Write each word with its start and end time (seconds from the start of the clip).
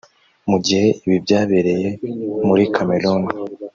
mu 0.49 0.57
gihe 0.65 0.87
ibi 1.05 1.17
byabereye 1.25 1.87
muri 2.47 2.63
Cameroon 2.75 3.23